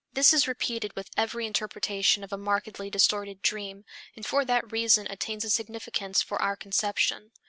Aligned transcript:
This 0.13 0.33
is 0.33 0.47
repeated 0.47 0.95
with 0.95 1.11
every 1.15 1.45
interpretation 1.45 2.23
of 2.23 2.33
a 2.33 2.35
markedly 2.35 2.89
distorted 2.89 3.43
dream, 3.43 3.85
and 4.15 4.25
for 4.25 4.43
that 4.45 4.71
reason 4.71 5.05
attains 5.11 5.45
a 5.45 5.49
significance 5.51 6.23
for 6.23 6.41
our 6.41 6.55
conception. 6.55 7.29